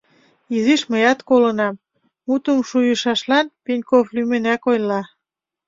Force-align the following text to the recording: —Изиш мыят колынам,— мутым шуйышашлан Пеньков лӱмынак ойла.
—Изиш 0.55 0.81
мыят 0.91 1.19
колынам,— 1.29 1.81
мутым 2.27 2.59
шуйышашлан 2.69 3.45
Пеньков 3.63 4.05
лӱмынак 4.15 4.61
ойла. 4.71 5.01